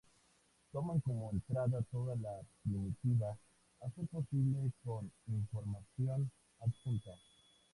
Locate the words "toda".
1.91-2.15